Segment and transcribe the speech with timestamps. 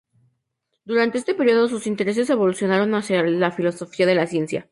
[0.83, 4.59] Durante este periodo, sus intereses evolucionaron hacia la filosofía de la ciencia.